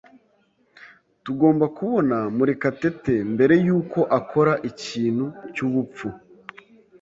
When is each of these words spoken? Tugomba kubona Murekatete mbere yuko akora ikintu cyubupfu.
Tugomba 1.23 1.65
kubona 1.77 2.17
Murekatete 2.35 3.13
mbere 3.33 3.53
yuko 3.65 3.99
akora 4.19 4.53
ikintu 4.69 5.25
cyubupfu. 5.53 6.07